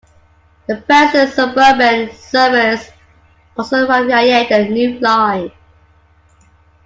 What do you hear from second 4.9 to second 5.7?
line.